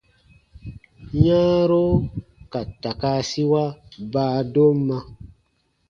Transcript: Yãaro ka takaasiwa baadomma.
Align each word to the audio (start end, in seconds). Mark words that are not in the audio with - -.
Yãaro 1.25 1.85
ka 2.51 2.61
takaasiwa 2.81 3.63
baadomma. 4.13 4.97